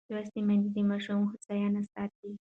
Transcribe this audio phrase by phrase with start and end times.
[0.13, 2.29] لوستې میندې د ماشوم هوساینه ساتي.